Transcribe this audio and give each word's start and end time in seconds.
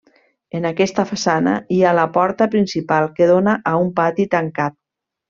En 0.59 0.63
aquesta 0.69 1.03
façana 1.09 1.53
hi 1.75 1.83
ha 1.83 1.91
la 1.99 2.05
porta 2.17 2.47
principal 2.57 3.11
que 3.21 3.29
dóna 3.33 3.55
a 3.73 3.79
un 3.85 3.93
pati 4.01 4.27
tancat. 4.37 4.77